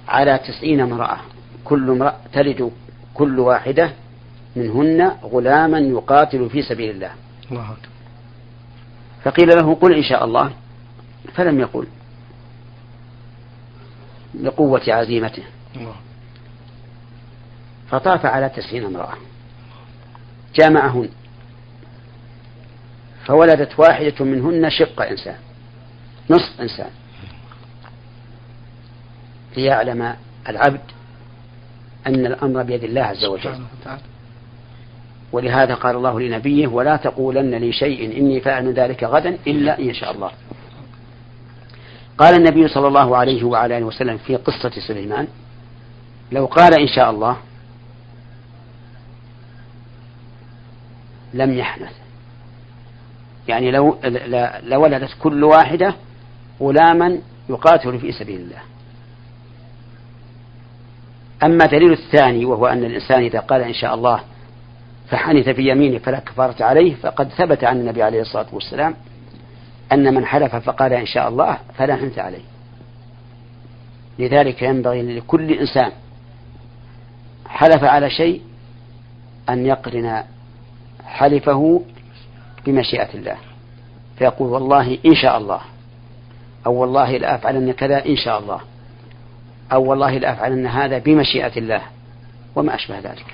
على 0.07 0.37
تسعين 0.37 0.79
امرأة. 0.81 1.17
كل 1.63 1.89
امرأة 1.89 2.15
تلد 2.33 2.71
كل 3.13 3.39
واحدة 3.39 3.91
منهن 4.55 5.11
غلاما 5.23 5.79
يقاتل 5.79 6.49
في 6.49 6.61
سبيل 6.61 6.89
الله. 6.89 7.11
الله 7.51 7.75
فقيل 9.23 9.47
له 9.47 9.75
قل 9.75 9.93
إن 9.93 10.03
شاء 10.03 10.25
الله. 10.25 10.51
فلم 11.33 11.59
يقل. 11.59 11.87
لقوة 14.41 14.81
عزيمته. 14.87 15.43
الله 15.75 15.95
فطاف 17.89 18.25
على 18.25 18.49
تسعين 18.49 18.85
امرأة. 18.85 19.13
جامعهن. 20.55 21.09
فولدت 23.25 23.79
واحدة 23.79 24.25
منهن 24.25 24.69
شق 24.69 25.01
إنسان. 25.01 25.35
نصف 26.29 26.61
إنسان. 26.61 26.89
ليعلم 29.57 30.15
العبد 30.49 30.81
أن 32.07 32.25
الأمر 32.25 32.63
بيد 32.63 32.83
الله 32.83 33.01
عز 33.01 33.25
وجل. 33.25 33.59
ولهذا 35.31 35.73
قال 35.73 35.95
الله 35.95 36.19
لنبيه 36.19 36.67
ولا 36.67 36.95
تقولن 36.95 37.55
لشيء 37.55 38.17
إني 38.17 38.41
فاعل 38.41 38.73
ذلك 38.73 39.03
غدا 39.03 39.37
إلا 39.47 39.79
إن 39.79 39.93
شاء 39.93 40.11
الله. 40.11 40.31
قال 42.17 42.35
النبي 42.35 42.67
صلى 42.67 42.87
الله 42.87 43.17
عليه 43.17 43.43
وعلى 43.43 43.77
آله 43.77 43.85
وسلم 43.85 44.17
في 44.17 44.35
قصة 44.35 44.71
سليمان 44.87 45.27
لو 46.31 46.45
قال 46.45 46.79
إن 46.79 46.87
شاء 46.87 47.09
الله 47.09 47.37
لم 51.33 51.57
يحنث 51.57 51.91
يعني 53.47 53.71
لو 53.71 53.97
لولدت 54.63 55.09
كل 55.19 55.43
واحدة 55.43 55.95
غلاما 56.61 57.19
يقاتل 57.49 57.99
في 57.99 58.11
سبيل 58.11 58.41
الله. 58.41 58.61
أما 61.45 61.65
دليل 61.65 61.91
الثاني 61.91 62.45
وهو 62.45 62.67
أن 62.67 62.83
الإنسان 62.83 63.23
إذا 63.23 63.39
قال 63.39 63.61
إن 63.61 63.73
شاء 63.73 63.95
الله 63.95 64.19
فحنث 65.09 65.49
في 65.49 65.69
يمينه 65.69 65.97
فلا 65.97 66.19
كفارة 66.19 66.63
عليه 66.63 66.95
فقد 66.95 67.29
ثبت 67.29 67.63
عن 67.63 67.79
النبي 67.79 68.03
عليه 68.03 68.21
الصلاة 68.21 68.47
والسلام 68.53 68.95
أن 69.91 70.13
من 70.13 70.25
حلف 70.25 70.55
فقال 70.55 70.93
إن 70.93 71.05
شاء 71.05 71.29
الله 71.29 71.57
فلا 71.77 71.95
حنث 71.95 72.19
عليه. 72.19 72.43
لذلك 74.19 74.61
ينبغي 74.61 75.01
لكل 75.01 75.51
إنسان 75.51 75.91
حلف 77.47 77.83
على 77.83 78.09
شيء 78.09 78.41
أن 79.49 79.65
يقرن 79.65 80.23
حلفه 81.05 81.81
بمشيئة 82.65 83.13
الله 83.13 83.35
فيقول 84.17 84.49
والله 84.49 84.97
إن 85.05 85.15
شاء 85.15 85.37
الله 85.37 85.61
أو 86.65 86.73
والله 86.73 87.17
لأفعلن 87.17 87.71
كذا 87.71 88.05
إن 88.05 88.15
شاء 88.15 88.39
الله. 88.39 88.59
أو 89.71 89.83
والله 89.83 90.17
لأفعلن 90.17 90.67
هذا 90.67 90.97
بمشيئة 90.97 91.57
الله. 91.57 91.81
وما 92.55 92.75
أشبه 92.75 92.99
ذلك. 92.99 93.25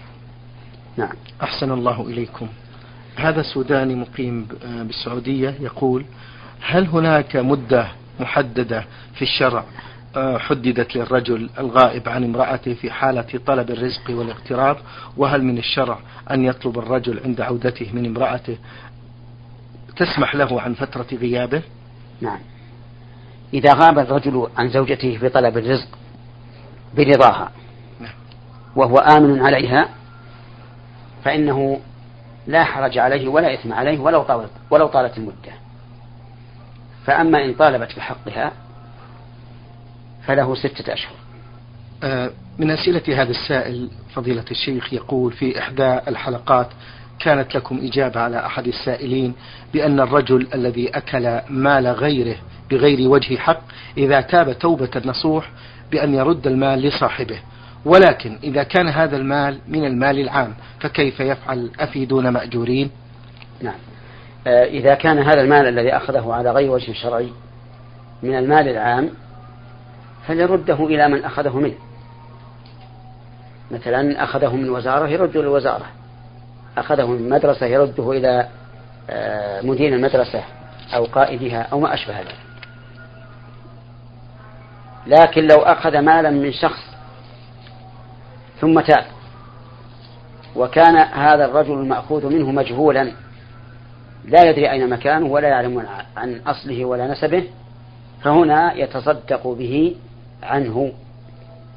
نعم. 0.97 1.13
أحسن 1.43 1.71
الله 1.71 2.01
إليكم. 2.01 2.47
هذا 3.15 3.41
سوداني 3.41 3.95
مقيم 3.95 4.47
بالسعودية 4.63 5.55
يقول 5.59 6.05
هل 6.61 6.87
هناك 6.87 7.35
مدة 7.35 7.87
محددة 8.19 8.85
في 9.15 9.21
الشرع؟ 9.21 9.65
آه، 10.15 10.37
حددت 10.37 10.95
للرجل 10.95 11.49
الغائب 11.59 12.09
عن 12.09 12.23
امرأته 12.23 12.73
في 12.73 12.91
حالة 12.91 13.39
طلب 13.45 13.71
الرزق 13.71 14.09
والاغتراب 14.09 14.77
وهل 15.17 15.43
من 15.43 15.57
الشرع 15.57 15.99
أن 16.31 16.45
يطلب 16.45 16.79
الرجل 16.79 17.19
عند 17.25 17.41
عودته 17.41 17.89
من 17.93 18.05
امرأته 18.05 18.57
تسمح 19.97 20.35
له 20.35 20.61
عن 20.61 20.73
فترة 20.73 21.07
غيابه؟ 21.13 21.61
نعم. 22.21 22.39
إذا 23.53 23.73
غاب 23.73 23.99
الرجل 23.99 24.47
عن 24.57 24.69
زوجته 24.69 25.17
في 25.17 25.29
طلب 25.29 25.57
الرزق 25.57 25.87
برضاها 26.97 27.51
نعم. 27.99 28.13
وهو 28.75 28.97
آمن 28.97 29.45
عليها 29.45 29.89
فإنه 31.23 31.79
لا 32.47 32.63
حرج 32.63 32.97
عليه 32.97 33.27
ولا 33.27 33.53
إثم 33.53 33.73
عليه 33.73 33.99
ولو 33.99 34.23
طالت 34.23 34.51
ولو 34.69 34.87
طالت 34.87 35.17
المدة. 35.17 35.51
فأما 37.05 37.45
إن 37.45 37.53
طالبت 37.53 37.95
بحقها 37.97 38.51
فله 40.27 40.55
ستة 40.55 40.93
أشهر. 40.93 41.15
آه 42.03 42.31
من 42.59 42.71
أسئلة 42.71 43.21
هذا 43.21 43.31
السائل 43.31 43.89
فضيلة 44.15 44.45
الشيخ 44.51 44.93
يقول 44.93 45.33
في 45.33 45.59
إحدى 45.59 45.99
الحلقات 46.07 46.67
كانت 47.19 47.55
لكم 47.55 47.79
إجابة 47.83 48.19
على 48.19 48.45
أحد 48.45 48.67
السائلين 48.67 49.33
بأن 49.73 49.99
الرجل 49.99 50.47
الذي 50.53 50.89
أكل 50.89 51.39
مال 51.49 51.87
غيره 51.87 52.35
بغير 52.71 53.09
وجه 53.09 53.37
حق 53.37 53.61
إذا 53.97 54.21
تاب 54.21 54.59
توبة 54.59 55.01
نصوح 55.05 55.51
بأن 55.91 56.13
يرد 56.13 56.47
المال 56.47 56.79
لصاحبه. 56.79 57.39
ولكن 57.85 58.37
إذا 58.43 58.63
كان 58.63 58.87
هذا 58.87 59.17
المال 59.17 59.59
من 59.67 59.85
المال 59.85 60.19
العام 60.19 60.53
فكيف 60.79 61.19
يفعل 61.19 61.71
أفيدون 61.79 62.29
مأجورين؟ 62.29 62.91
نعم. 63.61 63.75
آه، 64.47 64.65
إذا 64.65 64.95
كان 64.95 65.19
هذا 65.19 65.41
المال 65.41 65.67
الذي 65.67 65.95
أخذه 65.95 66.33
على 66.33 66.51
غير 66.51 66.71
وجه 66.71 66.91
شرعي 66.91 67.31
من 68.23 68.35
المال 68.35 68.67
العام 68.67 69.09
فليرده 70.27 70.85
إلى 70.85 71.07
من 71.07 71.23
أخذه 71.23 71.57
منه. 71.57 71.75
مثلا 73.71 74.23
أخذه 74.23 74.55
من 74.55 74.69
وزارة 74.69 75.07
يرده 75.07 75.41
للوزارة 75.41 75.85
أخذه 76.77 77.07
من 77.07 77.29
مدرسة 77.29 77.65
يرده 77.65 78.11
إلى 78.11 78.47
آه، 79.09 79.61
مدير 79.61 79.95
المدرسة 79.95 80.43
أو 80.95 81.03
قائدها 81.03 81.61
أو 81.61 81.79
ما 81.79 81.93
أشبه 81.93 82.19
ذلك. 82.19 82.50
لكن 85.07 85.47
لو 85.47 85.57
أخذ 85.57 85.99
مالا 85.99 86.29
من 86.29 86.51
شخص 86.51 86.91
ثم 88.59 88.79
تاب 88.79 89.05
وكان 90.55 90.97
هذا 90.97 91.45
الرجل 91.45 91.73
المأخوذ 91.73 92.25
منه 92.25 92.51
مجهولا 92.51 93.11
لا 94.25 94.49
يدري 94.49 94.71
أين 94.71 94.89
مكانه 94.89 95.25
ولا 95.25 95.47
يعلم 95.47 95.85
عن 96.17 96.41
أصله 96.47 96.85
ولا 96.85 97.07
نسبه 97.07 97.47
فهنا 98.21 98.73
يتصدق 98.73 99.47
به 99.47 99.95
عنه. 100.43 100.91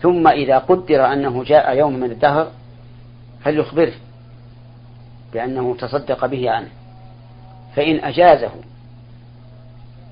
ثم 0.02 0.28
إذا 0.28 0.58
قدر 0.58 1.12
أنه 1.12 1.44
جاء 1.44 1.76
يوم 1.76 1.94
من 1.94 2.10
الدهر 2.10 2.50
فليخبره 3.44 3.92
بأنه 5.32 5.76
تصدق 5.76 6.26
به 6.26 6.50
عنه 6.50 6.68
فإن 7.76 8.04
أجازه 8.04 8.50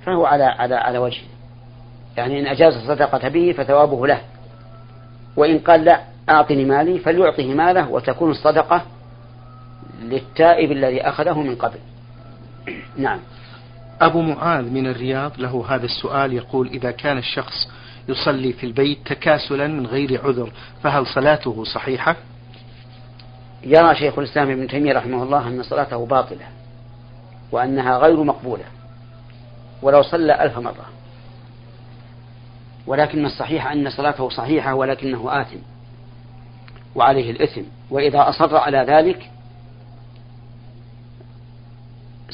فهو 0.06 0.26
على 0.26 0.44
على 0.44 0.74
على 0.74 0.98
وجهه. 0.98 1.31
يعني 2.16 2.40
إن 2.40 2.46
أجاز 2.46 2.76
الصدقة 2.76 3.28
به 3.28 3.54
فثوابه 3.58 4.06
له. 4.06 4.20
وإن 5.36 5.58
قال 5.58 5.84
لا 5.84 6.00
أعطني 6.28 6.64
مالي 6.64 6.98
فليعطه 6.98 7.54
ماله 7.54 7.90
وتكون 7.90 8.30
الصدقة 8.30 8.82
للتائب 10.02 10.72
الذي 10.72 11.00
أخذه 11.02 11.38
من 11.38 11.56
قبل. 11.56 11.78
نعم. 12.96 13.18
أبو 14.00 14.20
معاذ 14.22 14.64
من 14.64 14.86
الرياض 14.86 15.32
له 15.38 15.64
هذا 15.68 15.84
السؤال 15.84 16.32
يقول 16.32 16.68
إذا 16.68 16.90
كان 16.90 17.18
الشخص 17.18 17.68
يصلي 18.08 18.52
في 18.52 18.66
البيت 18.66 18.98
تكاسلا 19.06 19.66
من 19.66 19.86
غير 19.86 20.20
عذر 20.24 20.52
فهل 20.82 21.06
صلاته 21.06 21.64
صحيحة؟ 21.64 22.16
يرى 23.62 23.94
شيخ 23.94 24.18
الإسلام 24.18 24.50
ابن 24.50 24.68
تيمية 24.68 24.92
رحمه 24.92 25.22
الله 25.22 25.48
أن 25.48 25.62
صلاته 25.62 26.06
باطلة 26.06 26.46
وأنها 27.52 27.98
غير 27.98 28.22
مقبولة 28.22 28.64
ولو 29.82 30.02
صلى 30.02 30.44
ألف 30.44 30.58
مرة. 30.58 30.86
ولكن 32.86 33.26
الصحيح 33.26 33.72
أن 33.72 33.90
صلاته 33.90 34.28
صحيحة 34.28 34.74
ولكنه 34.74 35.40
آثم 35.40 35.58
وعليه 36.94 37.30
الإثم. 37.30 37.62
وإذا 37.90 38.28
أصر 38.28 38.56
على 38.56 38.78
ذلك 38.78 39.30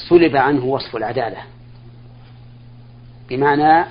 سلب 0.08 0.36
عنه 0.36 0.64
وصف 0.64 0.96
العدالة 0.96 1.38
بمعنى 3.28 3.86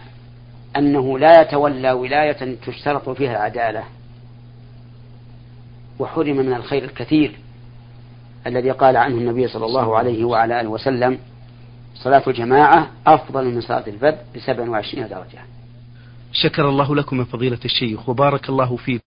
أنه 0.77 1.19
لا 1.19 1.41
يتولى 1.41 1.91
ولاية 1.91 2.55
تشترط 2.65 3.09
فيها 3.09 3.31
العدالة. 3.31 3.83
وحرم 5.99 6.35
من 6.35 6.53
الخير 6.53 6.83
الكثير 6.83 7.39
الذي 8.47 8.71
قال 8.71 8.97
عنه 8.97 9.15
النبي 9.15 9.47
صلى 9.47 9.65
الله 9.65 9.97
عليه 9.97 10.25
وعلى 10.25 10.61
آله 10.61 10.69
وسلم 10.69 11.19
صلاة 11.95 12.23
الجماعة 12.27 12.89
أفضل 13.07 13.45
من 13.45 13.61
صلاة 13.61 13.83
الفرد 13.87 14.17
بسبع 14.35 14.69
وعشرين 14.69 15.07
درجة. 15.07 15.39
شكر 16.31 16.69
الله 16.69 16.95
لكم 16.95 17.19
يا 17.19 17.23
فضيلة 17.23 17.59
الشيخ 17.65 18.09
وبارك 18.09 18.49
الله 18.49 18.75
فيكم. 18.75 19.06